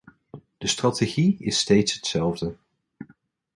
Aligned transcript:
De 0.57 0.67
strategie 0.67 1.35
is 1.39 1.57
steeds 1.59 1.93
hetzelfde. 1.93 2.55